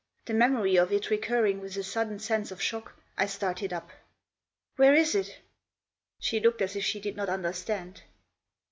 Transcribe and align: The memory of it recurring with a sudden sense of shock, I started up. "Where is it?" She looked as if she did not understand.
The 0.25 0.33
memory 0.33 0.77
of 0.77 0.91
it 0.91 1.11
recurring 1.11 1.61
with 1.61 1.77
a 1.77 1.83
sudden 1.83 2.17
sense 2.17 2.49
of 2.49 2.59
shock, 2.59 2.95
I 3.19 3.27
started 3.27 3.71
up. 3.71 3.91
"Where 4.75 4.95
is 4.95 5.13
it?" 5.13 5.37
She 6.17 6.39
looked 6.39 6.63
as 6.63 6.75
if 6.75 6.83
she 6.83 6.99
did 6.99 7.15
not 7.15 7.29
understand. 7.29 8.01